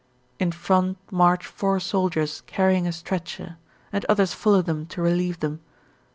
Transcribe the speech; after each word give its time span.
In 0.39 0.51
front 0.51 0.97
march 1.11 1.45
four 1.45 1.79
soldiers 1.79 2.41
carrying 2.47 2.87
a 2.87 2.91
stretcher, 2.91 3.57
and 3.93 4.03
others 4.09 4.33
follow 4.33 4.63
them 4.63 4.87
to 4.87 4.99
relieve 4.99 5.41
them. 5.41 5.61